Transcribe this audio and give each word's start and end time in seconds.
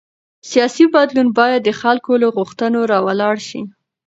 سیاسي 0.49 0.85
بدلون 0.93 1.27
باید 1.37 1.61
د 1.65 1.69
خلکو 1.81 2.11
له 2.21 2.27
غوښتنو 2.37 2.79
راولاړ 2.91 3.35
شي 3.47 3.61